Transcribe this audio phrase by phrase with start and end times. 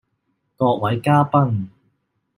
[0.55, 1.67] 各位嘉賓